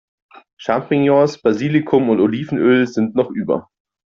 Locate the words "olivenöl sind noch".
2.21-3.29